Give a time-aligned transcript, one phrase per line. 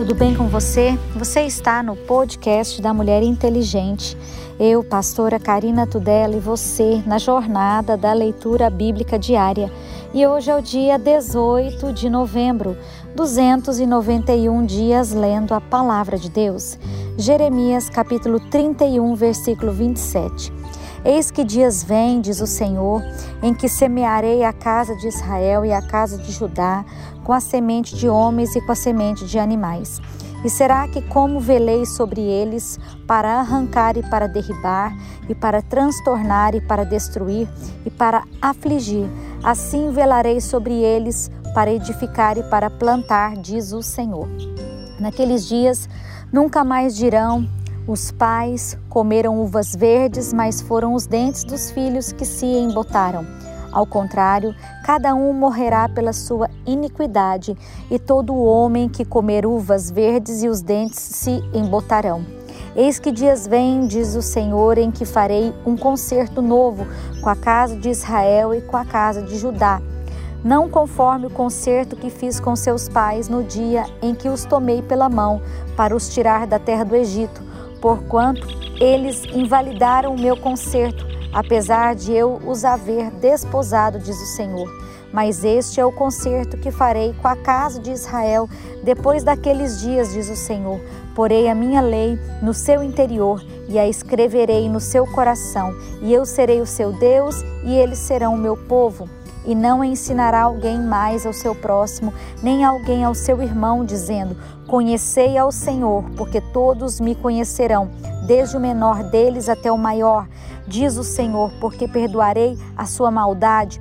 [0.00, 0.98] tudo bem com você?
[1.14, 4.16] Você está no podcast da Mulher Inteligente.
[4.58, 9.70] Eu, pastora Karina Tudela, e você na jornada da leitura bíblica diária.
[10.14, 12.78] E hoje é o dia 18 de novembro,
[13.14, 16.78] 291 dias lendo a palavra de Deus.
[17.18, 20.59] Jeremias capítulo 31, versículo 27.
[21.04, 23.02] Eis que dias vêm, diz o Senhor,
[23.42, 26.84] em que semearei a casa de Israel e a casa de Judá
[27.24, 30.00] com a semente de homens e com a semente de animais.
[30.44, 34.94] E será que, como velei sobre eles, para arrancar e para derribar,
[35.28, 37.48] e para transtornar e para destruir,
[37.84, 39.06] e para afligir,
[39.42, 44.28] assim velarei sobre eles, para edificar e para plantar, diz o Senhor.
[44.98, 45.88] Naqueles dias,
[46.32, 47.46] nunca mais dirão:
[47.86, 53.26] os pais comeram uvas verdes, mas foram os dentes dos filhos que se embotaram.
[53.72, 57.56] Ao contrário, cada um morrerá pela sua iniquidade,
[57.90, 62.24] e todo homem que comer uvas verdes e os dentes se embotarão.
[62.74, 66.86] Eis que dias vêm, diz o Senhor, em que farei um concerto novo
[67.20, 69.80] com a casa de Israel e com a casa de Judá.
[70.42, 74.80] Não conforme o concerto que fiz com seus pais no dia em que os tomei
[74.82, 75.42] pela mão
[75.76, 77.49] para os tirar da terra do Egito,
[77.80, 78.46] porquanto
[78.80, 84.68] eles invalidaram o meu concerto, apesar de eu os haver desposado, diz o Senhor.
[85.12, 88.48] Mas este é o concerto que farei com a casa de Israel
[88.84, 90.80] depois daqueles dias, diz o Senhor.
[91.14, 96.24] Porei a minha lei no seu interior e a escreverei no seu coração, e eu
[96.24, 99.08] serei o seu Deus e eles serão o meu povo
[99.44, 105.36] e não ensinará alguém mais ao seu próximo, nem alguém ao seu irmão, dizendo: Conhecei
[105.36, 107.90] ao Senhor, porque todos me conhecerão,
[108.26, 110.28] desde o menor deles até o maior,
[110.66, 113.80] diz o Senhor, porque perdoarei a sua maldade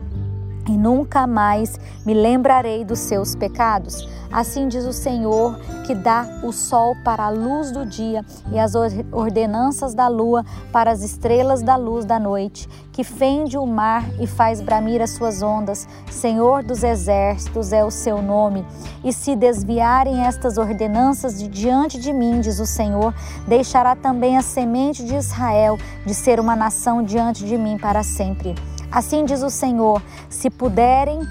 [0.69, 4.07] e nunca mais me lembrarei dos seus pecados.
[4.31, 8.73] Assim diz o Senhor, que dá o sol para a luz do dia e as
[9.11, 14.27] ordenanças da lua para as estrelas da luz da noite, que fende o mar e
[14.27, 15.87] faz bramir as suas ondas.
[16.11, 18.63] Senhor dos exércitos é o seu nome.
[19.03, 23.11] E se desviarem estas ordenanças de diante de mim, diz o Senhor,
[23.47, 28.53] deixará também a semente de Israel de ser uma nação diante de mim para sempre.
[28.91, 31.21] Assim diz o Senhor: se puderem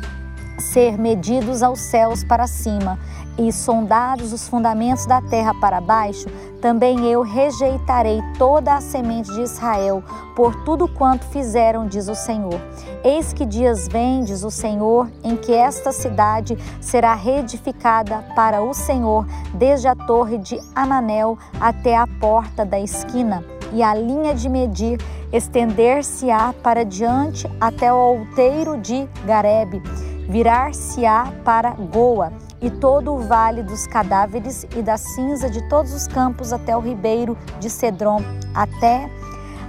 [0.59, 2.99] ser medidos aos céus para cima
[3.39, 6.27] e sondados os fundamentos da terra para baixo,
[6.61, 10.03] também eu rejeitarei toda a semente de Israel
[10.35, 12.61] por tudo quanto fizeram, diz o Senhor.
[13.05, 18.75] Eis que dias vêm, diz o Senhor, em que esta cidade será reedificada para o
[18.75, 19.25] Senhor,
[19.55, 25.01] desde a torre de Ananel até a porta da esquina e a linha de medir
[25.33, 29.81] estender-se-á para diante até o outeiro de Garebe,
[30.29, 36.07] virar-se-á para Goa e todo o vale dos cadáveres e da cinza de todos os
[36.07, 38.23] campos até o ribeiro de Cedron,
[38.55, 39.09] até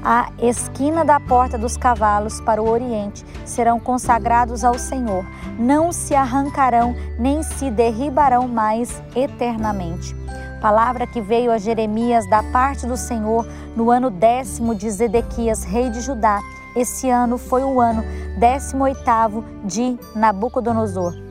[0.03, 5.25] a esquina da porta dos cavalos para o oriente, serão consagrados ao Senhor.
[5.57, 10.16] Não se arrancarão nem se derribarão mais eternamente
[10.59, 15.89] palavra que veio a Jeremias da parte do Senhor no ano décimo de Zedequias, rei
[15.89, 16.39] de Judá.
[16.75, 18.03] Esse ano foi o ano
[18.38, 21.28] décimo oitavo de Nabucodonosor.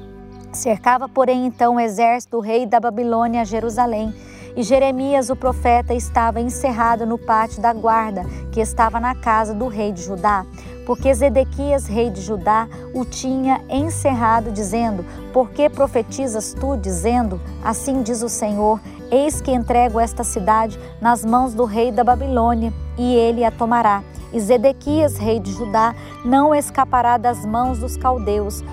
[0.58, 4.12] Cercava, porém, então o exército do rei da Babilônia a Jerusalém.
[4.56, 9.68] E Jeremias, o profeta, estava encerrado no pátio da guarda, que estava na casa do
[9.68, 10.44] rei de Judá
[10.88, 15.04] porque Zedequias, rei de Judá, o tinha encerrado, dizendo:
[15.34, 18.80] Por que profetizas tu, dizendo: Assim diz o Senhor:
[19.10, 24.02] Eis que entrego esta cidade nas mãos do rei da Babilônia, e ele a tomará.
[24.32, 25.94] E Zedequias, rei de Judá,
[26.24, 28.64] não escapará das mãos dos caldeus,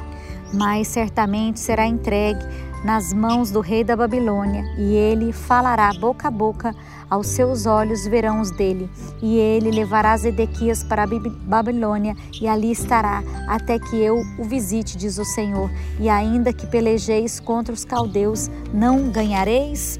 [0.56, 2.44] mas certamente será entregue
[2.84, 6.76] nas mãos do rei da Babilônia, e ele falará boca a boca,
[7.10, 8.90] aos seus olhos verão os dele,
[9.22, 14.98] e ele levará Zedequias para a Babilônia, e ali estará, até que eu o visite,
[14.98, 15.70] diz o Senhor.
[16.00, 20.00] E ainda que pelejeis contra os caldeus, não ganhareis?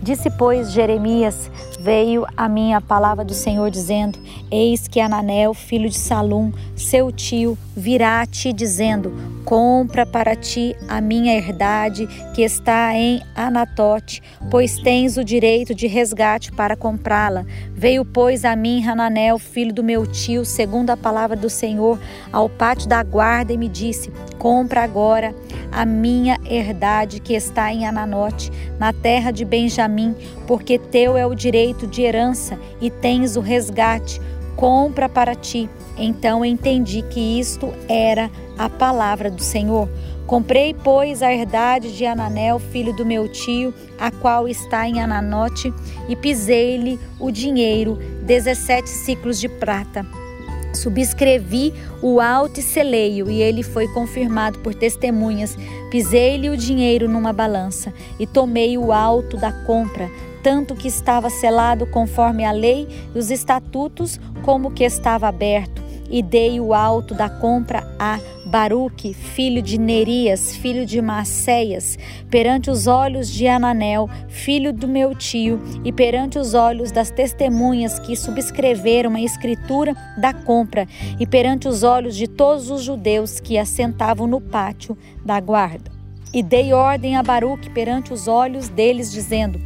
[0.00, 1.50] Disse, pois, Jeremias:
[1.80, 4.18] Veio a mim a palavra do Senhor, dizendo:
[4.50, 9.12] Eis que Ananel, filho de Salum, seu tio, virá a ti, dizendo:
[9.44, 15.86] Compra para ti a minha herdade que está em Anatote, pois tens o direito de
[15.86, 17.44] resgate para comprá-la.
[17.72, 21.98] Veio, pois, a mim Hananel, filho do meu tio, segundo a palavra do Senhor,
[22.32, 25.34] ao pátio da guarda e me disse: Compra agora
[25.70, 30.14] a minha herdade que está em Ananote, na terra de Benjamim,
[30.46, 34.20] porque teu é o direito de herança e tens o resgate.
[34.56, 35.68] Compra para ti.
[35.96, 39.88] Então entendi que isto era a palavra do Senhor.
[40.26, 45.72] Comprei, pois, a herdade de Ananel, filho do meu tio, a qual está em Ananote,
[46.06, 50.04] e pisei-lhe o dinheiro, dezessete ciclos de prata.
[50.74, 51.72] Subscrevi
[52.02, 55.56] o alto e celeio, e ele foi confirmado por testemunhas.
[55.90, 60.10] Pisei-lhe o dinheiro numa balança, e tomei o alto da compra,
[60.42, 66.22] tanto que estava selado conforme a lei e os estatutos, como que estava aberto e
[66.22, 71.98] dei o alto da compra a Baruque, filho de Nerias, filho de Maceias,
[72.30, 77.98] perante os olhos de Ananel, filho do meu tio, e perante os olhos das testemunhas
[77.98, 80.88] que subscreveram a escritura da compra,
[81.20, 85.90] e perante os olhos de todos os judeus que assentavam no pátio da guarda.
[86.32, 89.60] E dei ordem a Baruque perante os olhos deles, dizendo: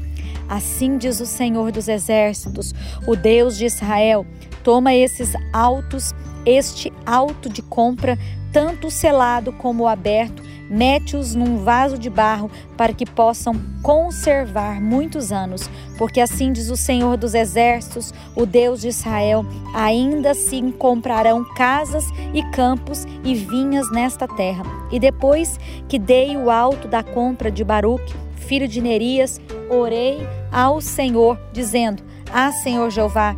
[0.48, 2.74] Assim diz o Senhor dos Exércitos,
[3.06, 4.26] o Deus de Israel:
[4.64, 6.12] toma esses autos
[6.44, 8.18] este auto de compra,
[8.52, 15.68] tanto selado como aberto, mete-os num vaso de barro para que possam conservar muitos anos,
[15.98, 19.44] porque assim diz o Senhor dos Exércitos, o Deus de Israel:
[19.74, 24.64] ainda se comprarão casas e campos e vinhas nesta terra.
[24.90, 25.58] E depois
[25.88, 29.40] que dei o alto da compra de Baruque, filho de Nerias,
[29.70, 32.02] orei ao Senhor, dizendo:
[32.32, 33.36] Ah, Senhor Jeová,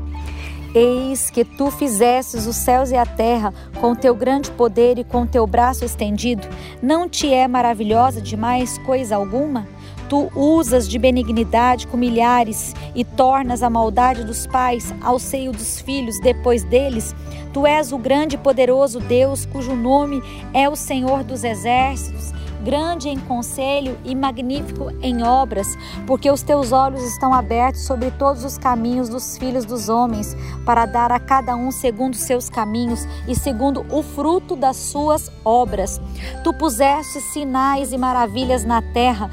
[0.74, 5.24] Eis que tu fizestes os céus e a terra com teu grande poder e com
[5.24, 6.48] teu braço estendido.
[6.82, 9.68] Não te é maravilhosa demais coisa alguma?
[10.08, 15.80] Tu usas de benignidade com milhares e tornas a maldade dos pais ao seio dos
[15.80, 17.14] filhos depois deles.
[17.52, 20.20] Tu és o grande e poderoso Deus, cujo nome
[20.52, 22.32] é o Senhor dos exércitos
[22.64, 25.68] grande em conselho e magnífico em obras,
[26.06, 30.34] porque os teus olhos estão abertos sobre todos os caminhos dos filhos dos homens,
[30.64, 36.00] para dar a cada um segundo seus caminhos e segundo o fruto das suas obras.
[36.42, 39.30] Tu puseste sinais e maravilhas na terra,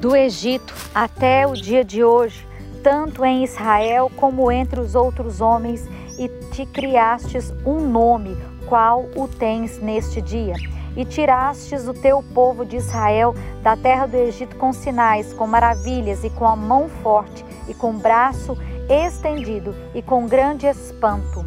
[0.00, 2.46] do Egito até o dia de hoje,
[2.82, 5.88] tanto em Israel como entre os outros homens,
[6.18, 8.36] e te criastes um nome,
[8.66, 10.54] qual o tens neste dia
[10.96, 16.24] e tirastes o teu povo de Israel da terra do Egito com sinais, com maravilhas
[16.24, 18.56] e com a mão forte e com o braço
[18.88, 21.44] estendido e com grande espanto.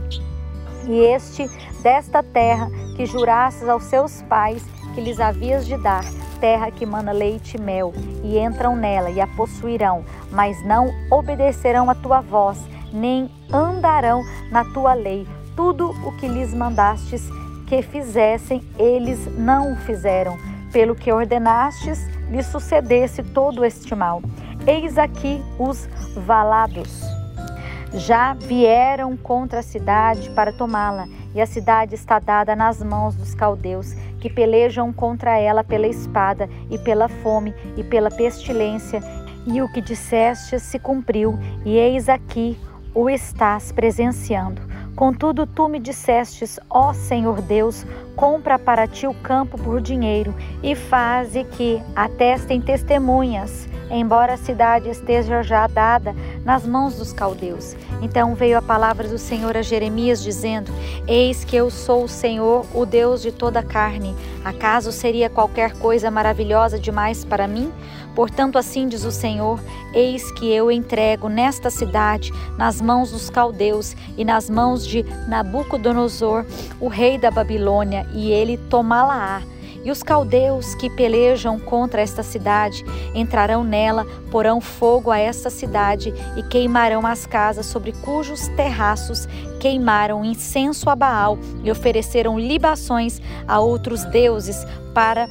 [0.87, 1.49] E este
[1.81, 4.63] desta terra que jurastes aos seus pais
[4.93, 6.05] que lhes havias de dar,
[6.39, 7.93] terra que mana leite e mel,
[8.23, 12.57] e entram nela e a possuirão, mas não obedecerão a tua voz,
[12.93, 15.27] nem andarão na tua lei.
[15.55, 17.27] Tudo o que lhes mandastes
[17.65, 20.37] que fizessem, eles não o fizeram.
[20.71, 24.21] Pelo que ordenastes, lhe sucedesse todo este mal.
[24.67, 25.87] Eis aqui os
[26.25, 27.01] valados.
[27.93, 33.33] Já vieram contra a cidade para tomá-la, e a cidade está dada nas mãos dos
[33.33, 39.01] caldeus, que pelejam contra ela pela espada, e pela fome, e pela pestilência.
[39.45, 42.57] E o que disseste se cumpriu, e eis aqui
[42.93, 44.61] o estás presenciando.
[44.95, 50.33] Contudo, tu me dissestes, ó Senhor Deus, compra para ti o campo por dinheiro
[50.63, 56.15] e faze que atestem testemunhas, embora a cidade esteja já dada
[56.45, 57.75] nas mãos dos caldeus.
[58.01, 60.71] Então veio a palavra do Senhor a Jeremias, dizendo:
[61.05, 64.15] Eis que eu sou o Senhor, o Deus de toda a carne.
[64.45, 67.69] Acaso seria qualquer coisa maravilhosa demais para mim?
[68.15, 69.59] Portanto, assim diz o Senhor:
[69.93, 76.45] Eis que eu entrego nesta cidade nas mãos dos caldeus e nas mãos de Nabucodonosor,
[76.79, 79.41] o rei da Babilônia, e ele tomá-la-á.
[79.83, 86.11] E os caldeus que pelejam contra esta cidade entrarão nela, porão fogo a esta cidade
[86.35, 89.27] e queimarão as casas sobre cujos terraços
[89.59, 95.29] queimaram incenso a Baal e ofereceram libações a outros deuses para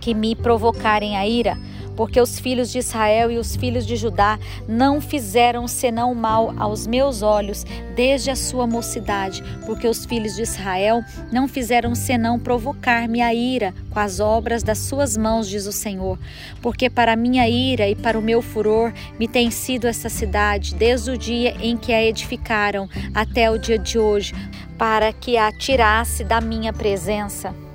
[0.00, 1.56] que me provocarem a ira
[1.96, 4.38] porque os filhos de Israel e os filhos de Judá
[4.68, 10.42] não fizeram senão mal aos meus olhos desde a sua mocidade, porque os filhos de
[10.42, 15.72] Israel não fizeram senão provocar-me a ira com as obras das suas mãos, diz o
[15.72, 16.18] Senhor.
[16.60, 21.10] Porque para minha ira e para o meu furor me tem sido essa cidade desde
[21.10, 24.34] o dia em que a edificaram até o dia de hoje,
[24.76, 27.65] para que a tirasse da minha presença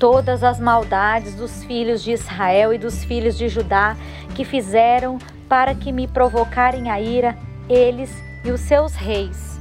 [0.00, 3.94] todas as maldades dos filhos de Israel e dos filhos de Judá
[4.34, 7.36] que fizeram para que me provocarem a ira,
[7.68, 8.10] eles
[8.42, 9.60] e os seus reis,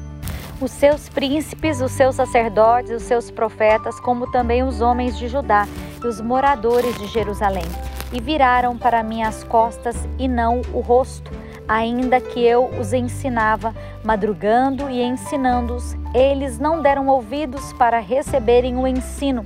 [0.62, 5.68] os seus príncipes, os seus sacerdotes, os seus profetas, como também os homens de Judá
[6.02, 7.66] e os moradores de Jerusalém,
[8.14, 11.32] e viraram para minhas costas e não o rosto,
[11.68, 18.88] ainda que eu os ensinava, madrugando e ensinando-os, eles não deram ouvidos para receberem o
[18.88, 19.46] ensino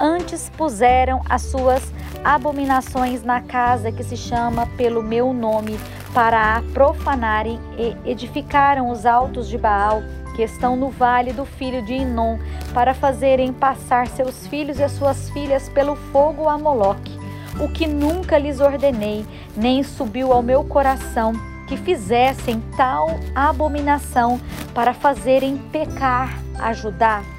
[0.00, 1.82] Antes puseram as suas
[2.22, 5.78] abominações na casa que se chama pelo meu nome,
[6.12, 10.02] para a profanarem e edificaram os altos de Baal,
[10.34, 12.38] que estão no vale do filho de Inom,
[12.72, 17.18] para fazerem passar seus filhos e as suas filhas pelo fogo a Moloque,
[17.60, 19.24] o que nunca lhes ordenei,
[19.56, 21.32] nem subiu ao meu coração
[21.66, 24.40] que fizessem tal abominação
[24.74, 27.33] para fazerem pecar a Judá.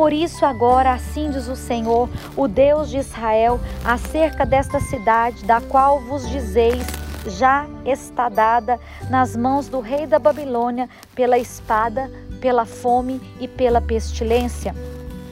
[0.00, 5.60] Por isso, agora, assim diz o Senhor, o Deus de Israel, acerca desta cidade, da
[5.60, 6.86] qual vos dizeis,
[7.26, 8.80] já está dada
[9.10, 14.74] nas mãos do rei da Babilônia pela espada, pela fome e pela pestilência.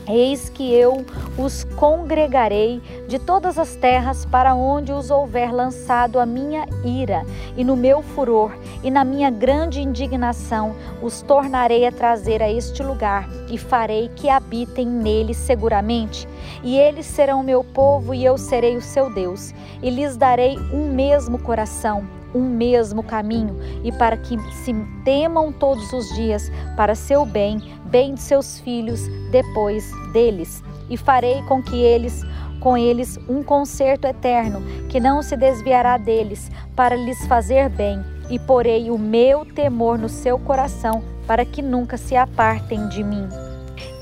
[0.08, 1.04] Eis que eu
[1.36, 7.62] os congregarei de todas as terras para onde os houver lançado a minha ira, e
[7.62, 13.28] no meu furor, e na minha grande indignação, os tornarei a trazer a este lugar,
[13.50, 16.26] e farei que habitem nele seguramente.
[16.64, 20.90] E eles serão meu povo, e eu serei o seu Deus, e lhes darei um
[20.90, 27.24] mesmo coração um mesmo caminho e para que se temam todos os dias para seu
[27.24, 30.62] bem, bem de seus filhos depois deles.
[30.90, 32.24] E farei com que eles
[32.60, 38.38] com eles um concerto eterno, que não se desviará deles, para lhes fazer bem, e
[38.38, 43.28] porei o meu temor no seu coração, para que nunca se apartem de mim.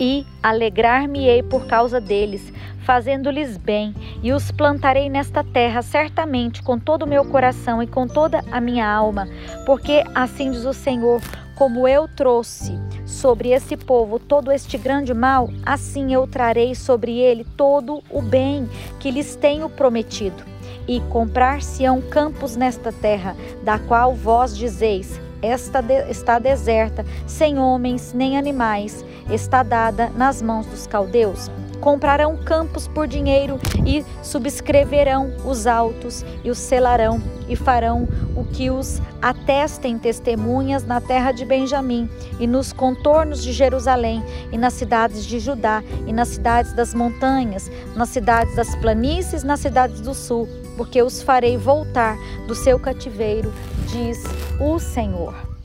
[0.01, 2.53] E alegrar-me-ei por causa deles,
[2.87, 8.07] fazendo-lhes bem, e os plantarei nesta terra certamente com todo o meu coração e com
[8.07, 9.29] toda a minha alma,
[9.67, 11.21] porque assim diz o Senhor:
[11.57, 17.45] como eu trouxe sobre esse povo todo este grande mal, assim eu trarei sobre ele
[17.57, 18.69] todo o bem
[19.01, 20.45] que lhes tenho prometido.
[20.89, 28.13] E comprar-se-ão campos nesta terra, da qual vós dizeis: esta de, está deserta, sem homens
[28.13, 35.67] nem animais, está dada nas mãos dos caldeus comprarão campos por dinheiro e subscreverão os
[35.67, 42.09] autos e os selarão e farão o que os atestem testemunhas na terra de Benjamim
[42.39, 47.71] e nos contornos de Jerusalém e nas cidades de Judá e nas cidades das montanhas,
[47.95, 52.17] nas cidades das planícies, nas cidades do sul, porque os farei voltar
[52.47, 53.53] do seu cativeiro,
[53.89, 54.23] diz
[54.61, 55.56] o Senhor.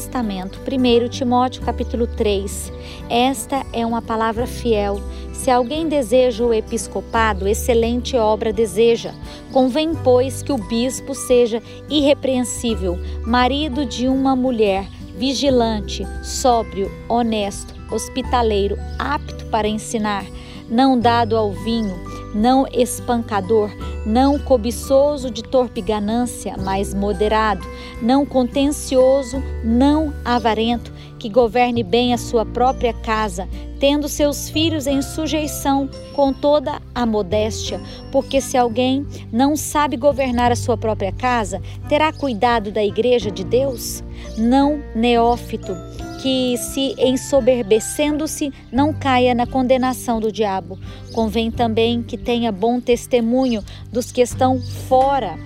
[0.00, 2.72] Testamento, 1 Timóteo capítulo 3.
[3.10, 4.98] Esta é uma palavra fiel.
[5.34, 9.12] Se alguém deseja o episcopado, excelente obra deseja.
[9.52, 14.88] Convém, pois, que o bispo seja irrepreensível, marido de uma mulher,
[15.18, 20.24] vigilante, sóbrio, honesto, hospitaleiro, apto para ensinar,
[20.70, 21.98] não dado ao vinho,
[22.34, 23.70] não espancador,
[24.06, 27.66] não cobiçoso de torpe ganância, mas moderado,
[28.00, 33.46] não contencioso, não avarento, que governe bem a sua própria casa,
[33.78, 40.50] tendo seus filhos em sujeição com toda a modéstia, porque se alguém não sabe governar
[40.50, 44.02] a sua própria casa, terá cuidado da igreja de Deus?
[44.38, 45.76] Não neófito,
[46.20, 50.78] que se ensoberbecendo-se não caia na condenação do diabo.
[51.12, 55.38] Convém também que tenha bom testemunho dos que estão fora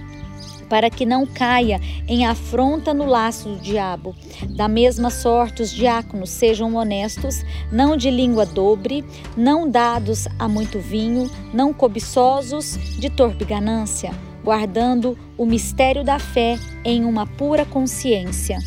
[0.68, 4.16] para que não caia em afronta no laço do diabo.
[4.56, 9.04] Da mesma sorte, os diáconos sejam honestos, não de língua dobre,
[9.36, 14.10] não dados a muito vinho, não cobiçosos de torpe ganância,
[14.42, 18.58] guardando o mistério da fé em uma pura consciência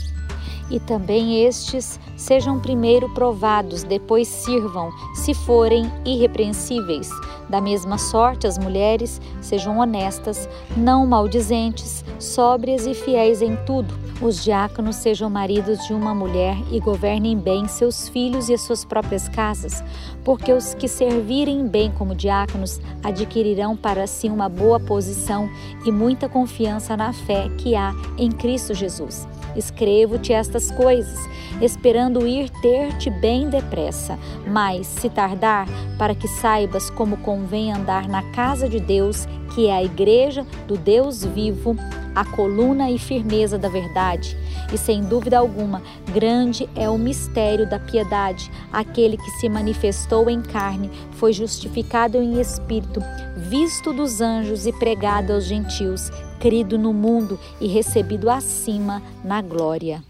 [0.69, 7.09] e também estes sejam primeiro provados, depois sirvam, se forem irrepreensíveis.
[7.49, 13.93] Da mesma sorte, as mulheres sejam honestas, não maldizentes, sóbrias e fiéis em tudo.
[14.19, 18.83] Os diáconos sejam maridos de uma mulher e governem bem seus filhos e as suas
[18.83, 19.83] próprias casas,
[20.25, 25.47] porque os que servirem bem como diáconos adquirirão para si uma boa posição
[25.85, 29.27] e muita confiança na fé que há em Cristo Jesus.
[29.57, 31.19] Escrevo-te estas coisas,
[31.59, 34.17] esperando ir ter-te bem depressa.
[34.45, 39.73] Mas, se tardar, para que saibas como convém andar na casa de Deus, que é
[39.73, 41.75] a igreja do Deus vivo,
[42.13, 44.37] a coluna e firmeza da verdade.
[44.73, 45.81] E sem dúvida alguma,
[46.13, 48.51] grande é o mistério da piedade.
[48.71, 53.01] Aquele que se manifestou em carne foi justificado em espírito,
[53.35, 60.03] visto dos anjos e pregado aos gentios crido no mundo e recebido acima na glória.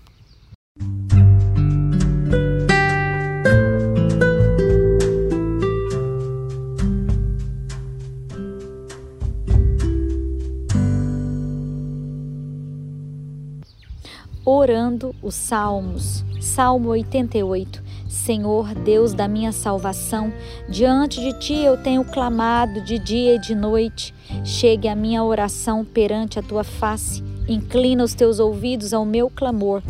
[14.48, 16.24] orando os salmos.
[16.39, 17.84] Salmo 88.
[18.07, 20.31] Senhor, Deus da minha salvação,
[20.69, 24.13] diante de ti eu tenho clamado de dia e de noite.
[24.47, 27.21] Chegue a minha oração perante a tua face.
[27.49, 29.83] Inclina os teus ouvidos ao meu clamor,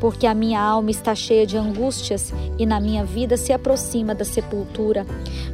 [0.00, 4.24] porque a minha alma está cheia de angústias e na minha vida se aproxima da
[4.24, 5.04] sepultura.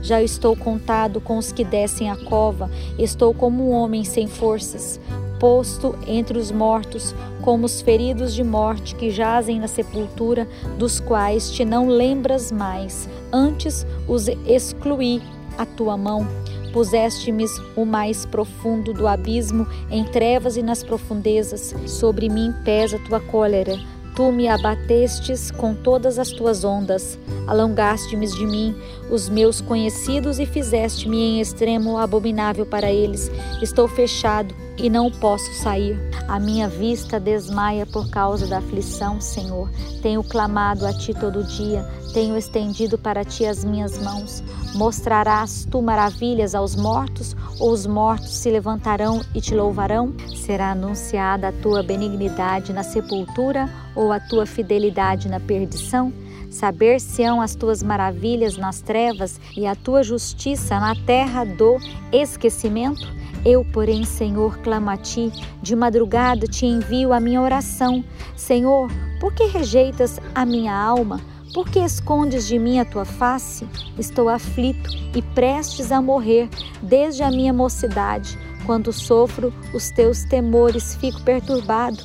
[0.03, 5.01] Já estou contado com os que descem a cova, estou como um homem sem forças
[5.41, 11.51] posto entre os mortos, como os feridos de morte que jazem na sepultura, dos quais
[11.51, 13.09] te não lembras mais.
[13.33, 15.23] Antes os excluí
[15.61, 16.27] a tua mão.
[16.73, 17.45] Puseste-me
[17.77, 21.75] o mais profundo do abismo, em trevas e nas profundezas.
[21.87, 23.79] Sobre mim pesa tua cólera.
[24.17, 27.19] Tu me abatestes com todas as tuas ondas.
[27.47, 28.75] Alongaste-me de mim
[29.11, 33.31] os meus conhecidos e fizeste-me em extremo abominável para eles.
[33.63, 35.99] Estou fechado e não posso sair.
[36.27, 39.71] A minha vista desmaia por causa da aflição, Senhor.
[40.03, 41.83] Tenho clamado a ti todo dia,
[42.13, 44.43] tenho estendido para ti as minhas mãos.
[44.75, 50.15] Mostrarás tu maravilhas aos mortos, ou os mortos se levantarão e te louvarão?
[50.35, 56.13] Será anunciada a tua benignidade na sepultura ou a tua fidelidade na perdição?
[56.51, 61.79] Saber-se-ão as tuas maravilhas nas trevas e a tua justiça na terra do
[62.13, 63.09] esquecimento?
[63.45, 68.05] Eu, porém, Senhor, clamo a ti, de madrugada te envio a minha oração.
[68.37, 68.91] Senhor,
[69.21, 71.21] por que rejeitas a minha alma?
[71.55, 73.67] Por que escondes de mim a tua face?
[73.97, 76.49] Estou aflito e prestes a morrer
[76.83, 78.39] desde a minha mocidade.
[78.67, 82.05] Quando sofro os teus temores, fico perturbado.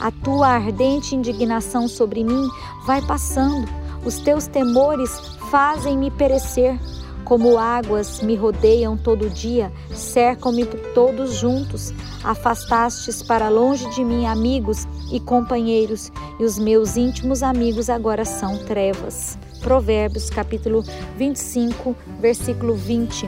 [0.00, 2.48] A tua ardente indignação sobre mim
[2.86, 3.83] vai passando.
[4.04, 5.10] Os teus temores
[5.50, 6.78] fazem-me perecer.
[7.24, 11.90] Como águas me rodeiam todo dia, cercam-me todos juntos.
[12.22, 18.58] Afastastes para longe de mim amigos e companheiros, e os meus íntimos amigos agora são
[18.58, 19.38] trevas.
[19.62, 20.84] Provérbios capítulo
[21.16, 23.26] 25, versículo 20.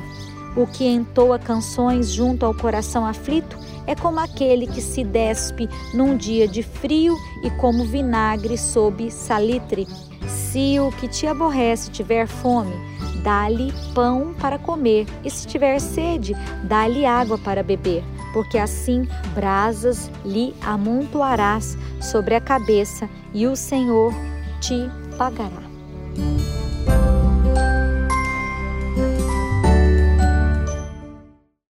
[0.56, 6.16] O que entoa canções junto ao coração aflito é como aquele que se despe num
[6.18, 9.86] dia de frio e como vinagre sob salitre.
[10.28, 12.74] Se o que te aborrece tiver fome,
[13.22, 16.34] dá-lhe pão para comer, e se tiver sede,
[16.64, 24.12] dá-lhe água para beber, porque assim brasas lhe amontoarás sobre a cabeça, e o Senhor
[24.60, 25.62] te pagará.